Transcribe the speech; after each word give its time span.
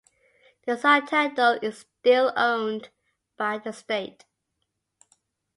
The 0.65 0.77
citadel 0.79 1.59
is 1.61 1.85
still 2.01 2.33
owned 2.35 2.89
by 3.37 3.59
the 3.59 3.71
state. 3.71 4.25